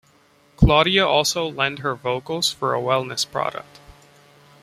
[0.57, 3.79] Claudia also lend her vocals for a wellness product.